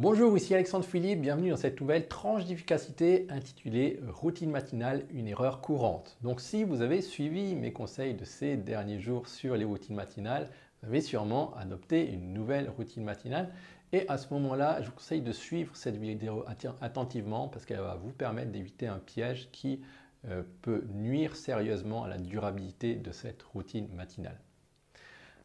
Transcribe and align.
Bonjour, 0.00 0.36
ici 0.36 0.54
Alexandre 0.54 0.84
Philippe, 0.84 1.22
bienvenue 1.22 1.50
dans 1.50 1.56
cette 1.56 1.80
nouvelle 1.80 2.06
tranche 2.06 2.44
d'efficacité 2.44 3.26
intitulée 3.30 3.98
Routine 4.06 4.48
matinale, 4.48 5.04
une 5.10 5.26
erreur 5.26 5.60
courante. 5.60 6.16
Donc 6.22 6.40
si 6.40 6.62
vous 6.62 6.82
avez 6.82 7.02
suivi 7.02 7.56
mes 7.56 7.72
conseils 7.72 8.14
de 8.14 8.24
ces 8.24 8.56
derniers 8.56 9.00
jours 9.00 9.26
sur 9.26 9.56
les 9.56 9.64
routines 9.64 9.96
matinales, 9.96 10.50
vous 10.82 10.90
avez 10.90 11.00
sûrement 11.00 11.52
adopté 11.56 12.08
une 12.12 12.32
nouvelle 12.32 12.70
routine 12.70 13.02
matinale 13.02 13.52
et 13.90 14.08
à 14.08 14.18
ce 14.18 14.32
moment-là, 14.34 14.80
je 14.82 14.86
vous 14.86 14.94
conseille 14.94 15.20
de 15.20 15.32
suivre 15.32 15.74
cette 15.74 15.96
vidéo 15.96 16.44
attentivement 16.80 17.48
parce 17.48 17.66
qu'elle 17.66 17.80
va 17.80 17.96
vous 17.96 18.12
permettre 18.12 18.52
d'éviter 18.52 18.86
un 18.86 19.00
piège 19.00 19.48
qui 19.50 19.80
euh, 20.28 20.44
peut 20.62 20.84
nuire 20.94 21.34
sérieusement 21.34 22.04
à 22.04 22.08
la 22.08 22.18
durabilité 22.18 22.94
de 22.94 23.10
cette 23.10 23.42
routine 23.42 23.88
matinale. 23.96 24.38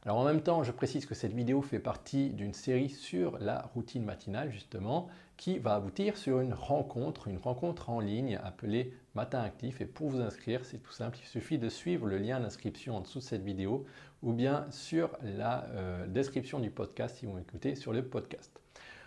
Alors 0.05 0.17
en 0.17 0.25
même 0.25 0.41
temps, 0.41 0.63
je 0.63 0.71
précise 0.73 1.05
que 1.05 1.15
cette 1.15 1.33
vidéo 1.33 1.61
fait 1.61 1.79
partie 1.79 2.29
d'une 2.31 2.53
série 2.53 2.89
sur 2.89 3.37
la 3.39 3.69
routine 3.73 4.03
matinale 4.03 4.51
justement 4.51 5.07
qui 5.37 5.59
va 5.59 5.75
aboutir 5.75 6.17
sur 6.17 6.41
une 6.41 6.53
rencontre, 6.53 7.29
une 7.29 7.37
rencontre 7.37 7.89
en 7.89 8.01
ligne 8.01 8.37
appelée 8.43 8.93
Matin 9.15 9.39
Actif. 9.41 9.79
Et 9.79 9.85
pour 9.85 10.09
vous 10.09 10.19
inscrire, 10.19 10.65
c'est 10.65 10.79
tout 10.79 10.91
simple, 10.91 11.19
il 11.21 11.27
suffit 11.27 11.57
de 11.57 11.69
suivre 11.69 12.05
le 12.05 12.17
lien 12.17 12.41
d'inscription 12.41 12.97
en 12.97 13.01
dessous 13.01 13.19
de 13.19 13.23
cette 13.23 13.43
vidéo 13.43 13.85
ou 14.21 14.33
bien 14.33 14.65
sur 14.71 15.09
la 15.21 15.65
euh, 15.69 16.05
description 16.07 16.59
du 16.59 16.69
podcast 16.69 17.15
si 17.17 17.25
vous 17.25 17.33
m'écoutez 17.33 17.75
sur 17.75 17.93
le 17.93 18.03
podcast. 18.03 18.59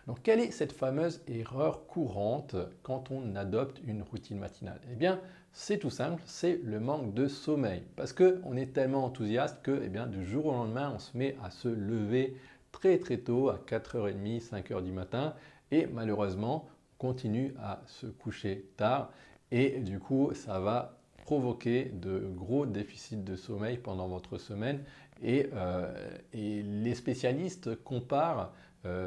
Donc 0.06 0.22
quelle 0.22 0.38
est 0.38 0.52
cette 0.52 0.72
fameuse 0.72 1.20
erreur 1.26 1.86
courante 1.86 2.54
quand 2.82 3.10
on 3.10 3.34
adopte 3.34 3.80
une 3.86 4.02
routine 4.02 4.38
matinale? 4.38 4.80
Eh 4.92 4.94
bien 4.94 5.20
c'est 5.52 5.78
tout 5.78 5.90
simple, 5.90 6.22
c'est 6.26 6.60
le 6.62 6.78
manque 6.78 7.14
de 7.14 7.28
sommeil. 7.28 7.82
Parce 7.96 8.12
qu'on 8.12 8.56
est 8.56 8.72
tellement 8.72 9.04
enthousiaste 9.04 9.62
que 9.62 9.80
eh 9.82 9.88
bien, 9.88 10.06
du 10.06 10.24
jour 10.24 10.46
au 10.46 10.52
lendemain 10.52 10.92
on 10.94 10.98
se 10.98 11.16
met 11.16 11.36
à 11.42 11.50
se 11.50 11.68
lever 11.68 12.36
très 12.72 12.98
très 12.98 13.18
tôt 13.18 13.48
à 13.48 13.58
4h30, 13.66 14.48
5h 14.48 14.82
du 14.84 14.92
matin 14.92 15.34
et 15.72 15.86
malheureusement 15.86 16.68
on 16.68 17.06
continue 17.06 17.54
à 17.60 17.82
se 17.86 18.06
coucher 18.06 18.70
tard. 18.76 19.10
Et 19.50 19.80
du 19.80 19.98
coup 19.98 20.30
ça 20.34 20.60
va 20.60 20.98
provoquer 21.24 21.86
de 21.86 22.30
gros 22.36 22.66
déficits 22.66 23.16
de 23.16 23.34
sommeil 23.34 23.78
pendant 23.78 24.06
votre 24.06 24.38
semaine. 24.38 24.84
Et, 25.22 25.48
euh, 25.54 25.92
les 26.32 26.94
spécialistes 26.94 27.74
comparent 27.82 28.52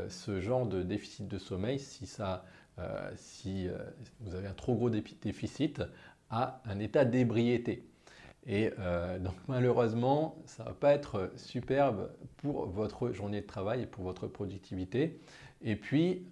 ce 0.09 0.41
genre 0.41 0.65
de 0.65 0.83
déficit 0.83 1.27
de 1.27 1.37
sommeil 1.37 1.79
si, 1.79 2.05
ça, 2.05 2.45
euh, 2.79 3.11
si 3.15 3.67
vous 4.19 4.35
avez 4.35 4.47
un 4.47 4.53
trop 4.53 4.75
gros 4.75 4.89
déficit 4.89 5.81
à 6.29 6.61
un 6.65 6.79
état 6.79 7.05
d'ébriété. 7.05 7.85
Et 8.45 8.71
donc 9.19 9.35
malheureusement, 9.47 10.41
ça 10.45 10.63
ne 10.63 10.69
va 10.69 10.73
pas 10.73 10.93
être 10.93 11.31
superbe 11.35 12.09
pour 12.37 12.67
votre 12.67 13.11
journée 13.11 13.41
de 13.41 13.45
travail 13.45 13.83
et 13.83 13.85
pour 13.85 14.03
votre 14.03 14.27
productivité. 14.27 15.19
Et 15.61 15.75
puis, 15.75 16.25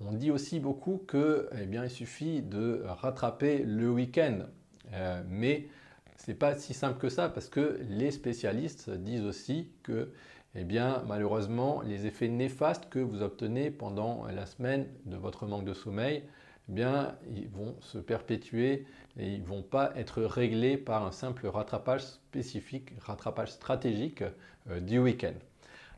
on 0.00 0.12
dit 0.12 0.30
aussi 0.30 0.60
beaucoup 0.60 1.04
qu'il 1.08 1.46
eh 1.60 1.66
bien, 1.66 1.84
il 1.84 1.90
suffit 1.90 2.42
de 2.42 2.82
rattraper 2.86 3.58
le 3.58 3.90
week-end. 3.90 4.46
Euh, 4.92 5.22
mais 5.28 5.68
ce 6.16 6.30
n'est 6.30 6.36
pas 6.36 6.54
si 6.54 6.74
simple 6.74 6.98
que 6.98 7.08
ça 7.08 7.28
parce 7.28 7.48
que 7.48 7.80
les 7.88 8.10
spécialistes 8.10 8.90
disent 8.90 9.24
aussi 9.24 9.68
que 9.82 10.10
eh 10.54 10.64
bien, 10.64 11.04
malheureusement, 11.06 11.82
les 11.82 12.06
effets 12.06 12.28
néfastes 12.28 12.88
que 12.88 12.98
vous 12.98 13.22
obtenez 13.22 13.70
pendant 13.70 14.26
la 14.26 14.46
semaine 14.46 14.86
de 15.06 15.16
votre 15.16 15.46
manque 15.46 15.64
de 15.64 15.74
sommeil, 15.74 16.24
eh 16.68 16.72
bien, 16.72 17.14
ils 17.34 17.48
vont 17.48 17.76
se 17.80 17.98
perpétuer 17.98 18.86
et 19.16 19.28
ils 19.34 19.42
ne 19.42 19.46
vont 19.46 19.62
pas 19.62 19.92
être 19.96 20.22
réglés 20.22 20.76
par 20.76 21.06
un 21.06 21.12
simple 21.12 21.46
rattrapage 21.46 22.02
spécifique, 22.02 22.92
rattrapage 23.00 23.52
stratégique 23.52 24.24
euh, 24.68 24.80
du 24.80 24.98
week-end. 24.98 25.34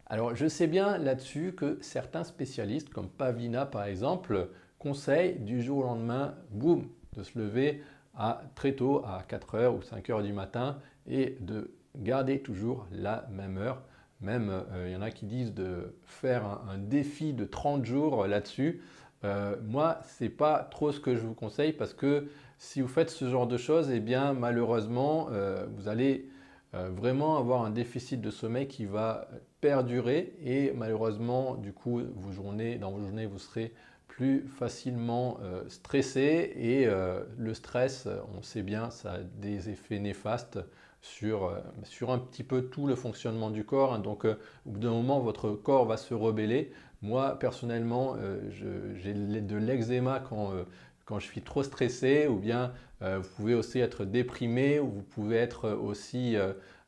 Alors, 0.06 0.34
je 0.34 0.46
sais 0.46 0.66
bien 0.66 0.98
là-dessus 0.98 1.54
que 1.54 1.78
certains 1.80 2.24
spécialistes, 2.24 2.90
comme 2.90 3.08
Pavina 3.08 3.64
par 3.64 3.84
exemple, 3.84 4.50
conseillent 4.78 5.38
du 5.38 5.62
jour 5.62 5.78
au 5.78 5.82
lendemain, 5.84 6.34
boum, 6.50 6.88
de 7.14 7.22
se 7.22 7.38
lever 7.38 7.82
à 8.14 8.42
très 8.54 8.72
tôt, 8.72 9.02
à 9.06 9.22
4h 9.26 9.68
ou 9.68 9.80
5h 9.80 10.22
du 10.22 10.34
matin, 10.34 10.78
et 11.06 11.38
de 11.40 11.70
garder 11.96 12.40
toujours 12.40 12.86
la 12.92 13.26
même 13.30 13.56
heure. 13.56 13.82
Même, 14.22 14.50
euh, 14.50 14.86
il 14.88 14.92
y 14.92 14.96
en 14.96 15.02
a 15.02 15.10
qui 15.10 15.26
disent 15.26 15.54
de 15.54 15.94
faire 16.04 16.60
un, 16.68 16.78
défi 16.78 17.32
de 17.32 17.44
30 17.44 17.84
jours 17.84 18.26
là-dessus. 18.26 18.80
Euh, 19.24 19.56
moi, 19.64 20.00
ce 20.18 20.24
n'est 20.24 20.30
pas 20.30 20.66
trop 20.70 20.92
ce 20.92 21.00
que 21.00 21.14
je 21.14 21.20
vous 21.20 21.34
conseille 21.34 21.72
parce 21.72 21.94
que 21.94 22.28
si 22.58 22.80
vous 22.80 22.88
faites 22.88 23.10
ce 23.10 23.28
genre 23.28 23.46
de 23.46 23.56
choses, 23.56 23.90
eh 23.90 24.00
bien, 24.00 24.32
malheureusement, 24.32 25.28
euh, 25.30 25.66
vous 25.76 25.88
allez 25.88 26.28
vraiment 26.74 27.36
avoir 27.36 27.66
un 27.66 27.70
déficit 27.70 28.22
de 28.22 28.30
sommeil 28.30 28.66
qui 28.66 28.86
va 28.86 29.28
perdurer 29.60 30.32
et 30.42 30.72
malheureusement, 30.74 31.54
du 31.56 31.74
coup, 31.74 32.00
vos 32.14 32.32
journées, 32.32 32.76
dans 32.76 32.90
vos 32.90 33.00
journées, 33.00 33.26
vous 33.26 33.38
serez 33.38 33.74
plus 34.12 34.46
facilement 34.46 35.38
euh, 35.42 35.62
stressé 35.68 36.52
et 36.54 36.86
euh, 36.86 37.22
le 37.38 37.54
stress, 37.54 38.06
on 38.36 38.42
sait 38.42 38.62
bien, 38.62 38.90
ça 38.90 39.12
a 39.12 39.18
des 39.20 39.70
effets 39.70 39.98
néfastes 39.98 40.58
sur, 41.02 41.44
euh, 41.44 41.60
sur 41.84 42.10
un 42.10 42.18
petit 42.18 42.42
peu 42.42 42.62
tout 42.62 42.86
le 42.86 42.94
fonctionnement 42.94 43.50
du 43.50 43.64
corps. 43.64 43.98
Donc 43.98 44.24
au 44.24 44.70
bout 44.70 44.80
d'un 44.80 44.90
moment, 44.90 45.20
votre 45.20 45.50
corps 45.50 45.84
va 45.84 45.96
se 45.96 46.14
rebeller. 46.14 46.72
Moi, 47.02 47.38
personnellement, 47.38 48.16
j'ai 48.52 49.12
de 49.12 49.56
l'eczéma 49.56 50.22
quand, 50.28 51.18
je 51.18 51.24
suis 51.26 51.42
trop 51.42 51.64
stressé 51.64 52.28
ou 52.28 52.36
bien 52.36 52.72
vous 53.00 53.28
pouvez 53.36 53.54
aussi 53.54 53.80
être 53.80 54.04
déprimé 54.04 54.78
ou 54.78 54.88
vous 54.88 55.02
pouvez 55.02 55.36
être 55.36 55.68
aussi 55.68 56.36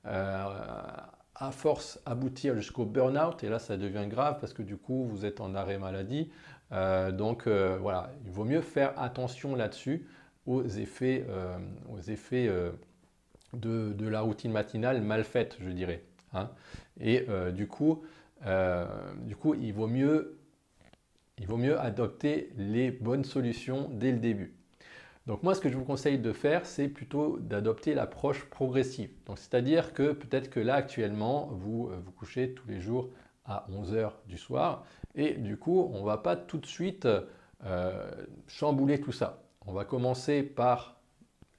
à 0.04 1.50
force 1.50 1.98
aboutir 2.06 2.54
jusqu'au 2.54 2.84
burn-out 2.84 3.42
et 3.42 3.48
là 3.48 3.58
ça 3.58 3.76
devient 3.76 4.06
grave 4.06 4.38
parce 4.41 4.52
que 4.52 4.62
du 4.62 4.76
coup 4.76 5.04
vous 5.04 5.26
êtes 5.26 5.41
en 5.41 5.56
arrêt 5.56 5.78
maladie 5.78 6.31
euh, 6.72 7.12
donc 7.12 7.46
euh, 7.46 7.78
voilà, 7.81 8.10
il 8.25 8.32
vaut 8.32 8.44
mieux 8.44 8.60
faire 8.60 8.98
attention 9.00 9.54
là-dessus 9.54 10.06
aux 10.46 10.64
effets, 10.64 11.25
euh, 11.28 11.56
aux 11.91 12.00
effets 12.00 12.50
de, 13.56 14.09
la 14.09 14.20
routine 14.20 14.53
matinale 14.53 15.03
mal 15.03 15.25
faite, 15.25 15.56
je 15.60 15.70
dirais. 15.70 16.03
Hein. 16.32 16.50
Et 17.00 17.26
du 17.53 17.66
coup, 17.66 18.03
du 19.22 19.37
coup 19.37 19.54
il, 19.54 19.72
vaut 19.72 19.87
mieux, 19.87 20.38
il 21.38 21.47
vaut 21.47 21.56
mieux 21.56 21.78
adopter 21.78 22.53
les 22.56 22.91
bonnes 22.91 23.25
solutions 23.25 23.88
dès 23.93 24.12
le 24.12 24.19
début. 24.19 24.54
Donc 25.26 25.43
moi, 25.43 25.54
ce 25.54 25.60
que 25.60 25.70
je 25.70 25.76
vous 25.76 25.84
conseille 25.84 26.19
de 26.19 26.32
faire, 26.32 26.66
c'est 26.66 26.88
plutôt 26.88 27.38
d'adopter 27.41 27.94
l'approche 27.94 28.44
progressive. 28.44 29.10
Donc 29.26 29.38
c'est-à-dire 29.38 29.94
que 29.94 30.12
peut-être 30.12 30.50
que 30.50 30.60
là, 30.60 30.75
actuellement, 30.75 31.48
vous 31.53 31.91
vous 32.04 32.12
couchez 32.12 32.53
tous 32.53 32.69
les 32.69 32.81
jours 32.81 33.10
à 33.44 33.66
11h 33.70 34.12
du 34.26 34.38
soir. 34.38 34.84
Et 35.14 35.34
du 35.34 35.56
coup, 35.56 35.91
on 35.93 36.00
ne 36.00 36.06
va 36.06 36.19
pas 36.19 36.37
tout 36.37 36.59
de 36.59 36.66
suite 36.66 37.06
euh, 37.64 38.10
chambouler 38.47 39.00
tout 39.00 39.12
ça. 39.12 39.43
On 39.66 39.72
va 39.72 39.84
commencer 39.84 40.43
par 40.43 41.00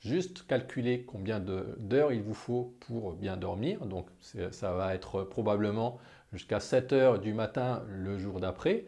juste 0.06 0.46
calculer 0.48 1.04
combien 1.04 1.40
d'heures 1.40 2.14
il 2.14 2.22
vous 2.22 2.34
faut 2.34 2.76
pour 2.88 3.14
bien 3.14 3.38
dormir. 3.38 3.86
Donc 3.86 4.08
ça 4.52 4.74
va 4.74 4.94
être 4.96 5.24
probablement 5.24 5.98
jusqu'à 6.32 6.60
7 6.60 6.94
heures 6.94 7.20
du 7.20 7.34
matin 7.34 7.84
le 7.88 8.18
jour 8.18 8.40
d'après. 8.40 8.86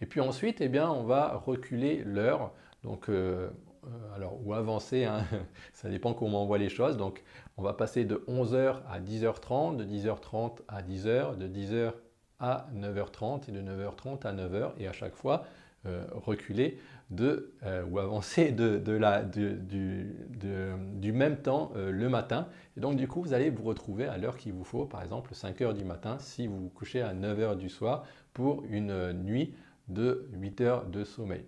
Et 0.00 0.06
puis 0.06 0.20
ensuite, 0.20 0.60
eh 0.60 0.68
bien, 0.68 0.90
on 0.90 1.02
va 1.02 1.36
reculer 1.36 2.02
l'heure. 2.04 2.52
Donc, 2.84 3.08
euh, 3.08 3.50
euh, 3.84 4.16
alors, 4.16 4.38
ou 4.44 4.54
avancer, 4.54 5.04
hein. 5.04 5.24
ça 5.72 5.90
dépend 5.90 6.14
comment 6.14 6.42
on 6.42 6.46
voit 6.46 6.58
les 6.58 6.70
choses. 6.70 6.96
Donc, 6.96 7.22
on 7.56 7.62
va 7.62 7.74
passer 7.74 8.04
de 8.04 8.24
11h 8.28 8.80
à 8.90 9.00
10h30, 9.00 9.76
de 9.76 9.84
10h30 9.84 10.58
à 10.68 10.82
10h, 10.82 11.36
de 11.36 11.48
10h 11.48 11.92
à 12.40 12.66
9h30 12.74 13.48
et 13.48 13.52
de 13.52 13.60
9h30 13.60 14.26
à 14.26 14.32
9h 14.32 14.72
et 14.78 14.88
à 14.88 14.92
chaque 14.92 15.14
fois 15.14 15.44
euh, 15.86 16.04
reculer 16.12 16.78
de, 17.10 17.52
euh, 17.64 17.84
ou 17.90 17.98
avancer 17.98 18.52
de, 18.52 18.92
la, 18.92 19.22
du, 19.22 19.54
du, 19.54 21.12
même 21.12 21.36
temps 21.36 21.72
euh, 21.76 21.90
le 21.90 22.08
matin. 22.08 22.48
Et 22.76 22.80
donc 22.80 22.96
du 22.96 23.08
coup, 23.08 23.22
vous 23.22 23.34
allez 23.34 23.50
vous 23.50 23.64
retrouver 23.64 24.06
à 24.06 24.16
l'heure 24.16 24.36
qu'il 24.36 24.52
vous 24.52 24.64
faut, 24.64 24.84
par 24.84 25.02
exemple 25.02 25.32
5h 25.32 25.74
du 25.74 25.84
matin 25.84 26.18
si 26.20 26.46
vous 26.46 26.58
vous 26.58 26.68
couchez 26.68 27.02
à 27.02 27.14
9h 27.14 27.56
du 27.56 27.68
soir 27.68 28.04
pour 28.32 28.64
une 28.70 29.12
nuit 29.12 29.54
de 29.88 30.28
8 30.34 30.60
heures 30.60 30.86
de 30.86 31.04
sommeil. 31.04 31.44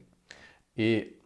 Et 0.77 1.17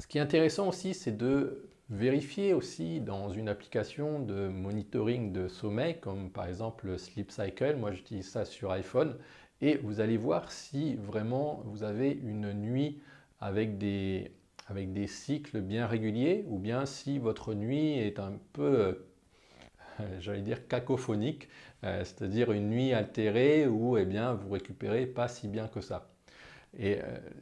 ce 0.00 0.06
qui 0.06 0.18
est 0.18 0.20
intéressant 0.20 0.68
aussi, 0.68 0.94
c'est 0.94 1.16
de 1.16 1.68
Vérifiez 1.90 2.52
aussi 2.52 3.00
dans 3.00 3.30
une 3.30 3.48
application 3.48 4.20
de 4.20 4.48
monitoring 4.48 5.32
de 5.32 5.48
sommeil, 5.48 5.98
comme 5.98 6.30
par 6.30 6.46
exemple 6.46 6.98
Sleep 6.98 7.30
Cycle, 7.30 7.76
moi 7.76 7.92
j'utilise 7.92 8.28
ça 8.28 8.44
sur 8.44 8.70
iPhone, 8.72 9.16
et 9.62 9.78
vous 9.78 10.00
allez 10.00 10.18
voir 10.18 10.52
si 10.52 10.96
vraiment 10.96 11.62
vous 11.64 11.84
avez 11.84 12.10
une 12.10 12.52
nuit 12.52 13.00
avec 13.40 13.78
des, 13.78 14.32
avec 14.68 14.92
des 14.92 15.06
cycles 15.06 15.60
bien 15.60 15.86
réguliers, 15.86 16.44
ou 16.48 16.58
bien 16.58 16.86
si 16.86 17.18
votre 17.18 17.54
nuit 17.54 17.98
est 17.98 18.18
un 18.18 18.34
peu, 18.52 18.98
euh, 20.00 20.18
j'allais 20.20 20.42
dire, 20.42 20.66
cacophonique, 20.68 21.48
euh, 21.84 22.04
c'est-à-dire 22.04 22.52
une 22.52 22.68
nuit 22.68 22.92
altérée 22.92 23.66
où 23.66 23.96
eh 23.96 24.04
bien, 24.04 24.34
vous 24.34 24.50
récupérez 24.50 25.06
pas 25.06 25.28
si 25.28 25.48
bien 25.48 25.68
que 25.68 25.80
ça. 25.80 26.08
Et 26.78 26.98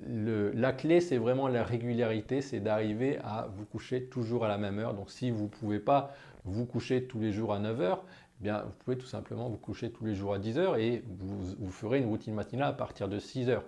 euh, 0.06 0.52
la 0.54 0.72
clé, 0.72 1.00
c'est 1.00 1.18
vraiment 1.18 1.48
la 1.48 1.64
régularité, 1.64 2.40
c'est 2.40 2.60
d'arriver 2.60 3.18
à 3.24 3.48
vous 3.56 3.64
coucher 3.64 4.04
toujours 4.04 4.44
à 4.44 4.48
la 4.48 4.58
même 4.58 4.78
heure. 4.78 4.94
Donc 4.94 5.10
si 5.10 5.30
vous 5.30 5.44
ne 5.44 5.48
pouvez 5.48 5.80
pas 5.80 6.14
vous 6.44 6.64
coucher 6.64 7.04
tous 7.04 7.18
les 7.18 7.32
jours 7.32 7.52
à 7.52 7.58
9 7.58 7.80
heures, 7.80 8.04
eh 8.40 8.44
bien, 8.44 8.62
vous 8.62 8.72
pouvez 8.84 8.96
tout 8.96 9.06
simplement 9.06 9.48
vous 9.48 9.56
coucher 9.56 9.90
tous 9.90 10.04
les 10.04 10.14
jours 10.14 10.34
à 10.34 10.38
10 10.38 10.58
heures 10.58 10.76
et 10.76 11.02
vous, 11.18 11.70
ferez 11.70 11.98
une 11.98 12.06
routine 12.06 12.34
matinale 12.34 12.68
à 12.68 12.72
partir 12.72 13.08
de 13.08 13.18
6 13.18 13.48
heures. 13.48 13.64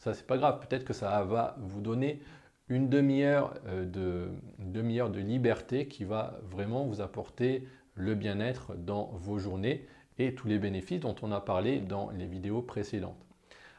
Ça, 0.00 0.14
c'est 0.14 0.26
pas 0.26 0.38
grave. 0.38 0.60
Peut-être 0.66 0.84
que 0.84 0.94
ça 0.94 1.22
va 1.24 1.56
vous 1.60 1.82
donner 1.82 2.20
une 2.68 2.88
demi-heure 2.88 3.52
euh, 3.66 3.84
de, 3.84 4.30
demi 4.58 4.96
de 4.96 5.20
liberté 5.20 5.88
qui 5.88 6.04
va 6.04 6.40
vraiment 6.50 6.86
vous 6.86 7.02
apporter 7.02 7.68
le 7.94 8.14
bien-être 8.14 8.74
dans 8.76 9.10
vos 9.16 9.38
journées 9.38 9.86
et 10.18 10.34
tous 10.34 10.48
les 10.48 10.58
bénéfices 10.58 11.00
dont 11.00 11.16
on 11.20 11.32
a 11.32 11.40
parlé 11.40 11.80
dans 11.80 12.10
les 12.10 12.26
vidéos 12.26 12.62
précédentes. 12.62 13.26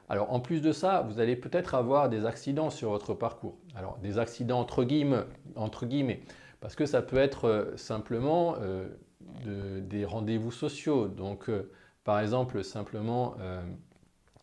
Alors 0.09 0.31
en 0.31 0.39
plus 0.39 0.61
de 0.61 0.71
ça, 0.71 1.01
vous 1.01 1.19
allez 1.19 1.35
peut-être 1.35 1.73
avoir 1.73 2.07
des 2.07 2.25
accidents 2.25 2.69
sur 2.69 2.91
votre 2.91 3.15
parcours. 3.15 3.57
Alors 3.73 3.97
des 3.97 4.19
accidents 4.19 4.59
entre 4.59 4.83
guillemets, 4.83 5.23
entre 5.55 5.87
guillemets 5.87 6.21
parce 6.59 6.75
que 6.75 6.85
ça 6.85 7.01
peut 7.01 7.17
être 7.17 7.45
euh, 7.45 7.77
simplement 7.77 8.57
euh, 8.61 8.89
des 9.81 10.05
rendez-vous 10.05 10.51
sociaux. 10.51 11.07
Donc 11.07 11.49
par 12.03 12.19
exemple 12.19 12.63
simplement 12.63 13.35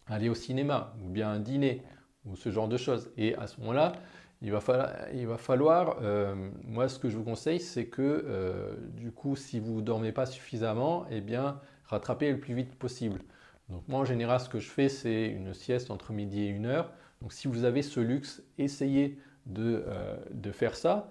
aller 0.08 0.28
au 0.28 0.34
cinéma 0.34 0.94
ou 1.05 1.08
bien 1.08 1.31
un 1.31 1.40
dîner 1.40 1.82
ou 2.25 2.37
ce 2.37 2.50
genre 2.50 2.69
de 2.69 2.76
choses. 2.76 3.10
Et 3.16 3.34
à 3.37 3.46
ce 3.46 3.60
moment-là, 3.60 3.93
il 4.43 4.52
va 4.52 5.37
falloir, 5.38 5.99
euh, 6.02 6.50
moi 6.64 6.88
ce 6.88 6.99
que 6.99 7.08
je 7.08 7.16
vous 7.16 7.25
conseille, 7.25 7.60
c'est 7.60 7.87
que 7.87 8.02
euh, 8.02 8.75
du 8.94 9.10
coup, 9.10 9.34
si 9.37 9.58
vous 9.58 9.76
ne 9.76 9.81
dormez 9.81 10.12
pas 10.12 10.26
suffisamment, 10.26 11.06
eh 11.10 11.20
bien, 11.20 11.60
rattrapez 11.87 12.31
le 12.31 12.38
plus 12.38 12.55
vite 12.55 12.75
possible. 12.76 13.20
Donc 13.69 13.82
moi, 13.88 14.00
en 14.00 14.05
général, 14.05 14.40
ce 14.40 14.49
que 14.49 14.60
je 14.60 14.69
fais, 14.69 14.88
c'est 14.88 15.26
une 15.26 15.55
sieste 15.55 15.90
entre 15.90 16.12
midi 16.12 16.43
et 16.43 16.49
une 16.49 16.66
heure. 16.66 16.93
Donc 17.20 17.32
si 17.32 17.49
vous 17.49 17.64
avez 17.64 17.82
ce 17.82 18.00
luxe, 18.00 18.43
essayez 18.58 19.19
de, 19.46 19.84
euh, 19.87 20.16
de 20.31 20.52
faire 20.52 20.76
ça. 20.76 21.10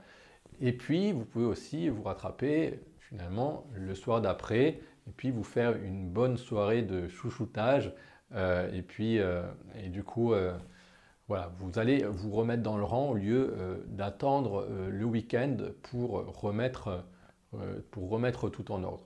Et 0.59 0.71
puis, 0.71 1.11
vous 1.11 1.25
pouvez 1.25 1.45
aussi 1.45 1.89
vous 1.89 2.03
rattraper 2.03 2.79
finalement 2.99 3.67
le 3.73 3.93
soir 3.93 4.21
d'après 4.21 4.79
et 5.07 5.11
puis 5.15 5.31
vous 5.31 5.43
faire 5.43 5.75
une 5.75 6.09
bonne 6.09 6.37
soirée 6.37 6.81
de 6.81 7.07
chouchoutage. 7.07 7.93
Et 8.35 8.81
puis, 8.81 9.17
et 9.17 9.89
du 9.89 10.03
coup, 10.03 10.33
voilà, 11.27 11.51
vous 11.59 11.77
allez 11.77 12.05
vous 12.05 12.31
remettre 12.31 12.63
dans 12.63 12.77
le 12.77 12.85
rang 12.85 13.09
au 13.09 13.13
lieu 13.13 13.53
euh, 13.57 13.77
d'attendre 13.87 14.65
euh, 14.69 14.89
le 14.89 15.03
week-end 15.03 15.57
pour 15.83 16.11
remettre, 16.41 17.03
euh, 17.53 17.81
pour 17.91 18.09
remettre 18.09 18.49
tout 18.49 18.71
en 18.71 18.83
ordre. 18.83 19.05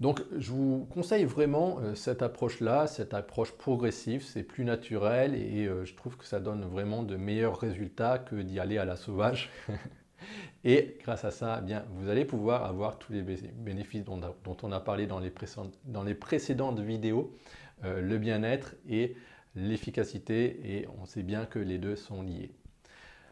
donc 0.00 0.22
je 0.36 0.50
vous 0.52 0.86
conseille 0.90 1.24
vraiment 1.24 1.80
cette 1.94 2.22
approche-là, 2.22 2.86
cette 2.86 3.14
approche 3.14 3.52
progressive, 3.52 4.22
c'est 4.22 4.42
plus 4.42 4.64
naturel 4.64 5.34
et 5.34 5.66
je 5.84 5.94
trouve 5.94 6.16
que 6.18 6.26
ça 6.26 6.38
donne 6.38 6.64
vraiment 6.66 7.02
de 7.02 7.16
meilleurs 7.16 7.58
résultats 7.58 8.18
que 8.18 8.36
d'y 8.36 8.60
aller 8.60 8.78
à 8.78 8.84
la 8.84 8.96
sauvage. 8.96 9.50
et 10.68 10.98
grâce 11.02 11.24
à 11.24 11.30
ça, 11.30 11.60
eh 11.62 11.64
bien, 11.64 11.84
vous 11.92 12.08
allez 12.08 12.24
pouvoir 12.24 12.64
avoir 12.64 12.98
tous 12.98 13.12
les 13.12 13.22
bénéfices 13.22 14.04
dont, 14.04 14.20
on 14.62 14.72
a 14.72 14.80
parlé 14.80 15.06
dans 15.06 15.20
les, 15.20 16.14
précédentes 16.14 16.80
vidéos, 16.80 17.34
le 17.82 18.18
bien-être 18.18 18.74
et 18.88 19.14
l'efficacité 19.56 20.60
et 20.64 20.88
on 21.00 21.06
sait 21.06 21.22
bien 21.22 21.46
que 21.46 21.58
les 21.58 21.78
deux 21.78 21.96
sont 21.96 22.22
liés. 22.22 22.52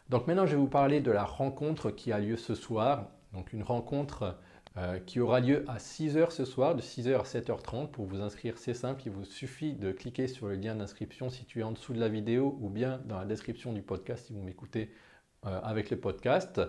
Donc 0.08 0.26
maintenant 0.26 0.46
je 0.46 0.52
vais 0.52 0.58
vous 0.58 0.68
parler 0.68 1.00
de 1.00 1.10
la 1.10 1.24
rencontre 1.24 1.90
qui 1.90 2.12
a 2.12 2.18
lieu 2.18 2.36
ce 2.36 2.54
soir. 2.54 3.10
Donc 3.32 3.52
une 3.52 3.62
rencontre 3.62 4.36
euh, 4.76 4.98
qui 4.98 5.20
aura 5.20 5.40
lieu 5.40 5.64
à 5.68 5.76
6h 5.76 6.30
ce 6.30 6.44
soir, 6.44 6.74
de 6.74 6.82
6h 6.82 7.14
à 7.14 7.22
7h30. 7.22 7.88
Pour 7.90 8.06
vous 8.06 8.20
inscrire, 8.20 8.58
c'est 8.58 8.74
simple, 8.74 9.02
il 9.06 9.12
vous 9.12 9.24
suffit 9.24 9.74
de 9.74 9.92
cliquer 9.92 10.26
sur 10.26 10.48
le 10.48 10.56
lien 10.56 10.74
d'inscription 10.74 11.30
situé 11.30 11.62
en 11.62 11.72
dessous 11.72 11.92
de 11.92 12.00
la 12.00 12.08
vidéo 12.08 12.58
ou 12.60 12.68
bien 12.68 13.00
dans 13.04 13.18
la 13.18 13.24
description 13.24 13.72
du 13.72 13.82
podcast 13.82 14.26
si 14.26 14.32
vous 14.32 14.42
m'écoutez 14.42 14.90
euh, 15.46 15.60
avec 15.62 15.90
le 15.90 15.98
podcast. 15.98 16.60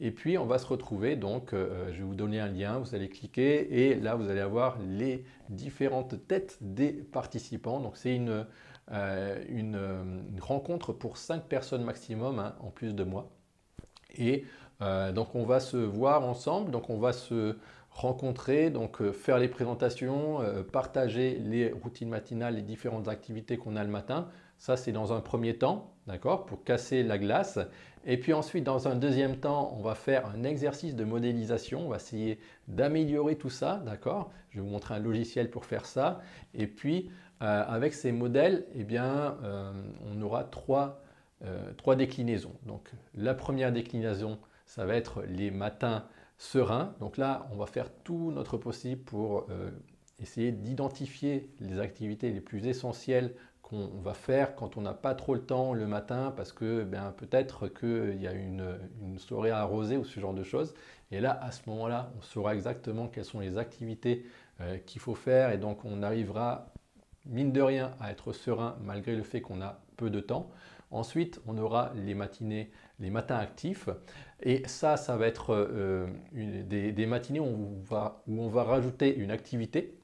Et 0.00 0.12
puis 0.12 0.38
on 0.38 0.46
va 0.46 0.58
se 0.58 0.66
retrouver, 0.66 1.16
donc 1.16 1.52
euh, 1.52 1.92
je 1.92 1.98
vais 1.98 2.04
vous 2.04 2.14
donner 2.14 2.38
un 2.38 2.46
lien, 2.48 2.78
vous 2.78 2.94
allez 2.94 3.08
cliquer 3.08 3.90
et 3.90 3.94
là 3.96 4.14
vous 4.14 4.30
allez 4.30 4.40
avoir 4.40 4.78
les 4.78 5.24
différentes 5.48 6.26
têtes 6.28 6.58
des 6.60 6.92
participants. 6.92 7.80
Donc 7.80 7.96
c'est 7.96 8.14
une, 8.14 8.46
euh, 8.92 9.44
une, 9.48 10.40
rencontre 10.40 10.92
pour 10.92 11.16
5 11.16 11.42
personnes 11.44 11.82
maximum, 11.82 12.38
hein, 12.38 12.54
en 12.60 12.70
plus 12.70 12.94
de 12.94 13.02
moi. 13.02 13.28
Et 14.16 14.44
euh, 14.82 15.10
donc 15.10 15.34
on 15.34 15.44
va 15.44 15.58
se 15.58 15.76
voir 15.76 16.22
ensemble, 16.24 16.70
donc 16.70 16.90
on 16.90 16.98
va 16.98 17.12
se 17.12 17.56
rencontrer, 18.00 18.70
donc 18.70 19.00
euh, 19.00 19.12
faire 19.12 19.38
les 19.38 19.48
présentations, 19.48 20.38
partager 20.72 21.38
les 21.38 21.72
routines 21.72 22.08
matinales, 22.08 22.54
les 22.54 22.62
différentes 22.62 23.08
activités 23.08 23.56
qu'on 23.56 23.76
a 23.76 23.84
le 23.84 23.90
matin. 23.90 24.28
Ça, 24.58 24.76
c'est 24.76 24.92
dans 24.92 25.12
un 25.12 25.20
premier 25.20 25.56
temps, 25.56 25.92
d'accord, 26.06 26.46
pour 26.46 26.64
casser 26.64 27.02
la 27.02 27.18
glace. 27.18 27.58
Et 28.04 28.18
puis 28.18 28.32
ensuite, 28.32 28.64
dans 28.64 28.88
un 28.88 28.94
deuxième 28.94 29.36
temps, 29.36 29.74
on 29.78 29.82
va 29.82 29.94
faire 29.94 30.26
un 30.26 30.42
exercice 30.42 30.96
de 30.96 31.04
modélisation. 31.04 31.86
On 31.86 31.88
va 31.88 31.96
essayer 31.96 32.40
d'améliorer 32.66 33.36
tout 33.36 33.50
ça, 33.50 33.82
d'accord 33.84 34.32
Je 34.50 34.56
vais 34.58 34.64
vous 34.64 34.70
montrer 34.70 34.94
un 34.94 34.98
logiciel 34.98 35.50
pour 35.50 35.64
faire 35.64 35.86
ça. 35.86 36.20
Et 36.54 36.66
puis, 36.66 37.10
euh, 37.40 37.64
avec 37.68 37.94
ces 37.94 38.10
modèles, 38.10 38.66
eh 38.74 38.82
bien, 38.82 39.36
euh, 39.44 39.72
on 40.10 40.20
aura 40.22 40.42
trois, 40.42 41.02
euh, 41.44 41.72
trois, 41.76 41.94
déclinaisons. 41.94 42.54
Donc, 42.66 42.90
la 43.14 43.34
première 43.34 43.70
déclinaison, 43.70 44.38
ça 44.66 44.86
va 44.86 44.94
être 44.94 45.22
les 45.28 45.52
matins 45.52 46.04
sereins. 46.38 46.94
Donc 47.00 47.16
là, 47.16 47.48
on 47.52 47.56
va 47.56 47.66
faire 47.66 47.90
tout 48.04 48.30
notre 48.32 48.56
possible 48.56 49.02
pour 49.02 49.46
essayer 50.20 50.52
d'identifier 50.52 51.50
les 51.60 51.78
activités 51.80 52.30
les 52.30 52.40
plus 52.40 52.66
essentielles 52.66 53.34
qu'on 53.62 53.88
va 54.02 54.14
faire 54.14 54.54
quand 54.54 54.76
on 54.76 54.80
n'a 54.80 54.94
pas 54.94 55.14
trop 55.14 55.34
le 55.34 55.42
temps 55.42 55.74
le 55.74 55.86
matin 55.86 56.32
parce 56.36 56.52
que 56.52 56.84
ben, 56.84 57.12
peut-être 57.16 57.68
qu'il 57.68 58.20
y 58.20 58.26
a 58.26 58.32
une, 58.32 58.78
une, 59.02 59.18
soirée 59.18 59.50
arrosée 59.50 59.96
ou 59.96 60.04
ce 60.04 60.20
genre 60.20 60.32
de 60.32 60.42
choses. 60.42 60.74
Et 61.10 61.20
là, 61.20 61.38
à 61.42 61.52
ce 61.52 61.68
moment-là, 61.68 62.10
on 62.18 62.22
saura 62.22 62.54
exactement 62.54 63.08
quelles 63.08 63.24
sont 63.24 63.40
les 63.40 63.58
activités 63.58 64.24
qu'il 64.86 65.00
faut 65.00 65.14
faire 65.14 65.52
et 65.52 65.58
donc 65.58 65.84
on 65.84 66.02
arrivera 66.02 66.72
mine 67.28 67.52
de 67.52 67.60
rien, 67.60 67.94
à 68.00 68.10
être 68.10 68.32
serein 68.32 68.76
malgré 68.82 69.14
le 69.14 69.22
fait 69.22 69.40
qu'on 69.40 69.60
a 69.62 69.80
peu 69.96 70.10
de 70.10 70.20
temps. 70.20 70.50
Ensuite, 70.90 71.40
on 71.46 71.58
aura 71.58 71.92
les 71.94 72.14
matinées, 72.14 72.70
les 72.98 73.10
matins 73.10 73.36
actifs. 73.36 73.88
Et 74.42 74.66
ça, 74.66 74.96
ça 74.96 75.16
va 75.16 75.26
être 75.26 75.54
euh, 75.54 76.06
des, 76.32 77.06
matinées 77.06 77.40
où 77.40 77.82
on, 78.26 78.48
va, 78.48 78.64
rajouter 78.64 79.14
une 79.14 79.30
activité. 79.30 79.98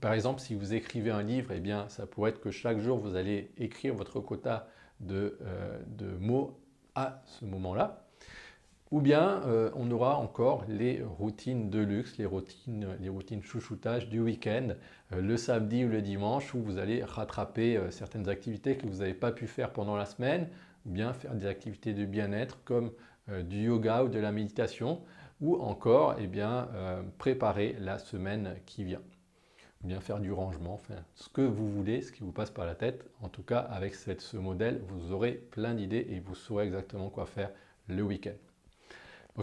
par 0.00 0.12
exemple, 0.12 0.40
si 0.40 0.54
vous 0.54 0.74
écrivez 0.74 1.10
un 1.10 1.22
livre, 1.22 1.52
eh 1.52 1.60
bien, 1.60 1.88
ça 1.88 2.06
pourrait 2.06 2.30
être 2.30 2.40
que 2.40 2.50
chaque 2.50 2.78
jour, 2.78 2.98
vous 2.98 3.16
allez 3.16 3.50
écrire 3.58 3.94
votre 3.94 4.20
quota 4.20 4.68
de, 5.00 5.38
euh, 5.42 5.78
de 5.86 6.06
mots 6.18 6.58
à 6.94 7.22
ce 7.26 7.44
moment-là. 7.44 8.07
Ou 8.90 9.02
bien 9.02 9.42
euh, 9.44 9.70
on 9.74 9.90
aura 9.90 10.16
encore 10.16 10.64
les 10.66 11.02
routines 11.02 11.68
de 11.68 11.80
luxe, 11.80 12.16
les 12.16 12.24
routines, 12.24 12.88
les 13.00 13.10
routines 13.10 13.42
chouchoutage 13.42 14.08
du 14.08 14.20
week-end, 14.20 14.70
euh, 15.12 15.20
le 15.20 15.36
samedi 15.36 15.84
ou 15.84 15.88
le 15.88 16.00
dimanche 16.00 16.54
où 16.54 16.62
vous 16.62 16.78
allez 16.78 17.04
rattraper 17.04 17.76
euh, 17.76 17.90
certaines 17.90 18.30
activités 18.30 18.78
que 18.78 18.86
vous 18.86 18.98
n'avez 18.98 19.12
pas 19.12 19.30
pu 19.30 19.46
faire 19.46 19.72
pendant 19.72 19.94
la 19.94 20.06
semaine, 20.06 20.48
ou 20.86 20.90
bien 20.90 21.12
faire 21.12 21.34
des 21.34 21.46
activités 21.46 21.92
de 21.92 22.06
bien-être 22.06 22.64
comme 22.64 22.92
du 23.42 23.64
yoga 23.64 24.04
ou 24.04 24.08
de 24.08 24.18
la 24.18 24.32
méditation, 24.32 25.02
ou 25.42 25.56
encore 25.56 26.16
eh 26.18 26.26
bien, 26.26 26.68
préparer 27.18 27.76
la 27.78 27.98
semaine 27.98 28.54
qui 28.64 28.84
vient, 28.84 29.02
ou 29.84 29.88
bien 29.88 30.00
faire 30.00 30.18
du 30.18 30.32
rangement, 30.32 30.72
enfin, 30.72 30.94
ce 31.14 31.28
que 31.28 31.42
vous 31.42 31.68
voulez, 31.68 32.00
ce 32.00 32.10
qui 32.10 32.22
vous 32.22 32.32
passe 32.32 32.50
par 32.50 32.64
la 32.64 32.74
tête. 32.74 33.04
En 33.20 33.28
tout 33.28 33.42
cas, 33.42 33.58
avec 33.58 33.94
ce 33.94 34.36
modèle, 34.38 34.80
vous 34.88 35.12
aurez 35.12 35.32
plein 35.32 35.74
d'idées 35.74 36.06
et 36.08 36.20
vous 36.20 36.34
saurez 36.34 36.64
exactement 36.64 37.10
quoi 37.10 37.26
faire 37.26 37.50
le 37.86 38.02
week-end 38.02 38.47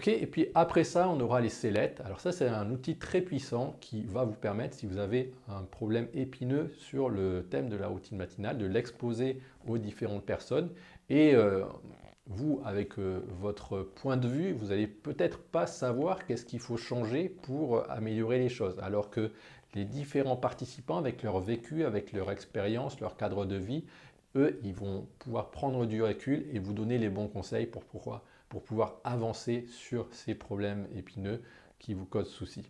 et 0.08 0.28
puis 0.28 0.48
après 0.56 0.84
ça, 0.84 1.10
on 1.10 1.20
aura 1.20 1.42
les 1.42 1.50
sellettes. 1.50 2.02
Alors 2.06 2.20
ça, 2.20 2.32
c'est 2.32 2.48
un 2.48 2.70
outil 2.70 2.98
très 2.98 3.22
puissant 3.22 3.76
qui 3.80 4.04
va 4.04 4.24
vous 4.24 4.34
permettre, 4.34 4.76
si 4.76 4.86
vous 4.86 4.98
avez 4.98 5.34
un 5.48 5.64
problème 5.64 6.08
épineux 6.14 6.72
sur 6.78 7.10
le 7.10 7.48
thème 7.50 7.70
de 7.70 7.78
la 7.78 7.88
routine 7.88 8.18
matinale, 8.18 8.58
de 8.58 8.66
l'exposer 8.66 9.42
aux 9.68 9.78
différentes 9.78 10.26
personnes. 10.26 10.70
Et 11.10 11.34
euh, 11.34 11.64
vous, 12.28 12.62
avec 12.66 13.00
euh, 13.00 13.22
votre 13.40 13.84
point 13.84 14.18
de 14.18 14.28
vue, 14.28 14.54
vous 14.54 14.68
n'allez 14.68 14.88
peut-être 14.88 15.40
pas 15.40 15.66
savoir 15.66 16.26
qu'est-ce 16.26 16.46
qu'il 16.46 16.60
faut 16.60 16.78
changer 16.78 17.30
pour 17.30 17.90
améliorer 17.90 18.40
les 18.40 18.50
choses. 18.50 18.78
Alors 18.82 19.10
que 19.10 19.32
les 19.76 19.86
différents 19.86 20.38
participants, 20.38 20.98
avec 20.98 21.24
leur 21.24 21.40
vécu, 21.40 21.86
avec 21.86 22.12
leur 22.14 22.32
expérience, 22.32 23.00
leur 23.00 23.18
cadre 23.18 23.46
de 23.46 23.56
vie, 23.56 23.86
eux, 24.36 24.60
ils 24.64 24.74
vont 24.74 25.08
pouvoir 25.20 25.52
prendre 25.52 25.86
du 25.86 26.04
recul 26.04 26.46
et 26.52 26.60
vous 26.60 26.74
donner 26.74 26.98
les 26.98 27.10
bons 27.10 27.28
conseils 27.28 27.66
pour 27.66 27.84
pouvoir 27.84 28.24
pour 28.56 28.64
pouvoir 28.64 29.02
avancer 29.04 29.66
sur 29.68 30.08
ces 30.12 30.34
problèmes 30.34 30.88
épineux 30.96 31.42
qui 31.78 31.94
vous 31.94 32.06
causent 32.06 32.32
souci. 32.32 32.64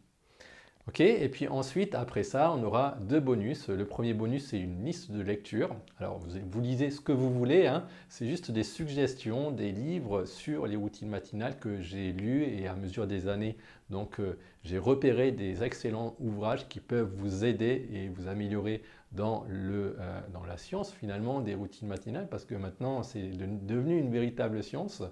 Ok, 0.88 1.00
et 1.00 1.30
puis 1.30 1.48
ensuite, 1.48 1.94
après 1.94 2.24
ça, 2.24 2.52
on 2.52 2.64
aura 2.64 2.98
deux 3.02 3.20
bonus. 3.20 3.70
Le 3.70 3.86
premier 3.86 4.16
bonus, 4.16 4.48
c'est 4.48 4.60
une 4.60 4.84
liste 4.84 5.12
de 5.12 5.22
lecture. 5.22 5.76
Alors, 6.00 6.18
vous, 6.18 6.60
lisez 6.60 6.90
ce 6.90 7.02
que 7.02 7.12
vous 7.12 7.32
voulez. 7.32 7.68
Hein. 7.68 7.86
C'est 8.10 8.26
juste 8.26 8.50
des 8.50 8.64
suggestions, 8.64 9.52
des 9.52 9.72
livres 9.72 10.26
sur 10.26 10.66
les 10.66 10.76
routines 10.76 11.10
matinales 11.10 11.60
que 11.60 11.80
j'ai 11.82 12.14
lus 12.14 12.46
et 12.46 12.68
à 12.68 12.74
mesure 12.74 13.06
des 13.06 13.28
années. 13.28 13.56
Donc, 13.92 14.20
euh, 14.20 14.40
j'ai 14.64 14.80
repéré 14.80 15.32
des 15.32 15.62
excellents 15.62 16.16
ouvrages 16.20 16.68
qui 16.68 16.80
peuvent 16.80 17.14
vous 17.16 17.46
aider 17.46 17.88
et 17.94 18.10
vous 18.10 18.28
améliorer 18.28 18.82
dans, 19.12 19.46
le, 19.48 19.98
euh, 20.00 20.20
dans 20.34 20.46
la 20.46 20.58
science 20.58 20.92
finalement 20.92 21.42
des 21.42 21.54
routines 21.54 21.88
matinales 21.88 22.28
parce 22.28 22.44
que 22.44 22.56
maintenant, 22.56 23.04
c'est 23.04 23.30
devenu 23.30 24.00
une 24.00 24.10
véritable 24.10 24.64
science. 24.64 25.04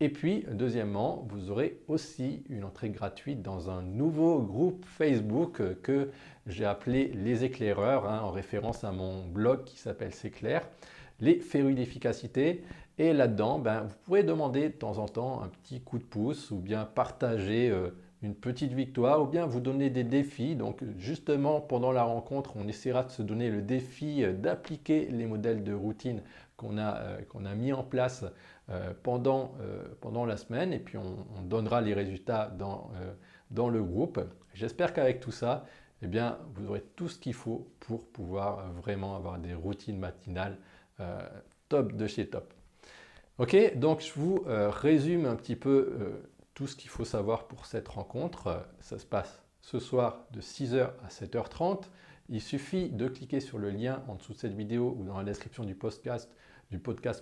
Et 0.00 0.10
puis, 0.10 0.46
deuxièmement, 0.52 1.26
vous 1.28 1.50
aurez 1.50 1.80
aussi 1.88 2.44
une 2.48 2.62
entrée 2.62 2.90
gratuite 2.90 3.42
dans 3.42 3.68
un 3.68 3.82
nouveau 3.82 4.40
groupe 4.40 4.84
Facebook 4.86 5.60
que 5.82 6.10
j'ai 6.46 6.64
appelé 6.64 7.08
Les 7.14 7.44
éclaireurs, 7.44 8.08
hein, 8.08 8.20
en 8.22 8.30
référence 8.30 8.84
à 8.84 8.92
mon 8.92 9.26
blog 9.26 9.64
qui 9.64 9.76
s'appelle 9.76 10.14
C'est 10.14 10.30
les 11.20 11.40
férus 11.40 11.74
d'efficacité. 11.74 12.62
Et 12.98 13.12
là-dedans, 13.12 13.58
ben, 13.58 13.82
vous 13.82 13.94
pouvez 14.04 14.22
demander 14.22 14.68
de 14.68 14.74
temps 14.74 14.98
en 14.98 15.06
temps 15.06 15.42
un 15.42 15.48
petit 15.48 15.80
coup 15.80 15.98
de 15.98 16.04
pouce 16.04 16.50
ou 16.50 16.56
bien 16.56 16.84
partager 16.84 17.70
euh, 17.70 17.90
une 18.22 18.34
petite 18.34 18.72
victoire 18.72 19.22
ou 19.22 19.26
bien 19.26 19.46
vous 19.46 19.60
donner 19.60 19.90
des 19.90 20.02
défis. 20.04 20.56
Donc 20.56 20.82
justement, 20.98 21.60
pendant 21.60 21.92
la 21.92 22.02
rencontre, 22.02 22.54
on 22.56 22.66
essaiera 22.66 23.04
de 23.04 23.10
se 23.10 23.22
donner 23.22 23.50
le 23.50 23.62
défi 23.62 24.24
euh, 24.24 24.32
d'appliquer 24.32 25.06
les 25.10 25.26
modèles 25.26 25.62
de 25.62 25.72
routine 25.72 26.22
qu'on 26.58 26.76
a, 26.76 26.96
euh, 26.98 27.22
qu'on 27.22 27.46
a 27.46 27.54
mis 27.54 27.72
en 27.72 27.82
place 27.82 28.26
pendant, 29.02 29.54
pendant 30.02 30.26
la 30.26 30.36
semaine 30.36 30.74
et 30.74 30.78
puis 30.78 30.98
on, 30.98 31.26
on 31.38 31.40
donnera 31.40 31.80
les 31.80 31.94
résultats 31.94 32.52
dans, 32.58 32.90
le 33.70 33.82
groupe. 33.82 34.20
J'espère 34.52 34.92
qu'avec 34.92 35.20
tout 35.20 35.30
ça, 35.30 35.64
eh 36.02 36.06
bien, 36.06 36.36
vous 36.52 36.68
aurez 36.68 36.82
tout 36.94 37.08
ce 37.08 37.18
qu'il 37.18 37.32
faut 37.32 37.72
pour 37.80 38.06
pouvoir 38.10 38.70
vraiment 38.72 39.16
avoir 39.16 39.38
des 39.38 39.54
routines 39.54 39.98
matinales 39.98 40.58
top 41.70 41.94
de 41.94 42.06
chez 42.06 42.28
top. 42.28 42.52
Ok, 43.38 43.76
donc 43.76 44.00
je 44.00 44.12
vous 44.14 44.42
euh, 44.48 44.68
résume 44.68 45.24
un 45.24 45.36
petit 45.36 45.54
peu 45.54 45.96
euh, 46.00 46.28
tout 46.54 46.66
ce 46.66 46.74
qu'il 46.74 46.90
faut 46.90 47.04
savoir 47.04 47.46
pour 47.46 47.66
cette 47.66 47.86
rencontre. 47.86 48.66
Ça 48.80 48.98
se 48.98 49.06
passe 49.06 49.44
ce 49.60 49.78
soir 49.78 50.26
de 50.32 50.40
6h 50.40 50.90
à 51.04 51.08
7h30. 51.08 51.84
Il 52.28 52.42
suffit 52.42 52.90
de 52.90 53.08
cliquer 53.08 53.40
sur 53.40 53.58
le 53.58 53.70
lien 53.70 54.02
en 54.08 54.14
dessous 54.14 54.34
de 54.34 54.38
cette 54.38 54.54
vidéo 54.54 54.94
ou 54.98 55.04
dans 55.04 55.16
la 55.16 55.24
description 55.24 55.64
du 55.64 55.74
podcast, 55.74 56.28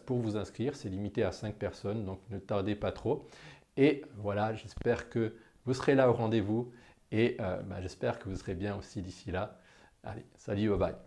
pour 0.05 0.19
vous 0.19 0.37
inscrire. 0.37 0.75
C'est 0.75 0.89
limité 0.89 1.23
à 1.23 1.33
5 1.33 1.55
personnes, 1.55 2.05
donc 2.05 2.21
ne 2.31 2.39
tardez 2.39 2.75
pas 2.75 2.93
trop. 2.93 3.29
Et 3.77 4.05
voilà, 4.17 4.55
j'espère 4.55 5.09
que 5.09 5.37
vous 5.65 5.75
serez 5.75 5.95
là 5.95 6.11
au 6.11 6.13
rendez-vous 6.13 6.73
et 7.13 7.37
euh, 7.41 7.63
bah, 7.63 7.81
j'espère 7.81 8.19
que 8.19 8.29
vous 8.29 8.37
serez 8.37 8.55
bien 8.55 8.77
aussi 8.77 9.03
d'ici 9.03 9.31
là. 9.31 9.61
Allez, 10.03 10.25
salut, 10.37 10.69
bye 10.71 10.79
bye. 10.79 11.06